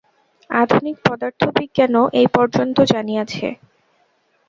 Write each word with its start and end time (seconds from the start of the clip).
আধুনিক 0.49 0.95
পদার্থবিজ্ঞানও 1.05 2.03
এই 2.19 2.27
পর্যন্ত 2.35 2.77
জানিয়াছে। 2.91 3.47